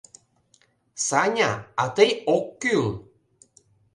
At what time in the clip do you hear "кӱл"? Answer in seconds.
2.61-2.85